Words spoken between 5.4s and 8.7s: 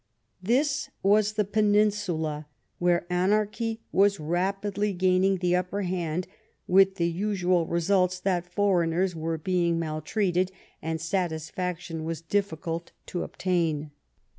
upper hand, with the usual results that